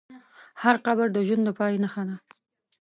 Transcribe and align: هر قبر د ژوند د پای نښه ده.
هر 0.61 0.75
قبر 0.85 1.07
د 1.13 1.17
ژوند 1.27 1.43
د 1.47 1.49
پای 1.57 1.75
نښه 1.83 2.03
ده. 2.07 2.15